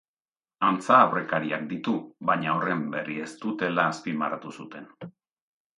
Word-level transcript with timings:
Antza 0.69 0.95
aurrekariak 1.01 1.67
ditu, 1.73 1.93
baina 2.31 2.57
horren 2.57 2.83
berri 2.97 3.21
ez 3.27 3.31
dutela 3.45 3.87
azpimarratu 3.93 4.57
zuten. 4.63 4.95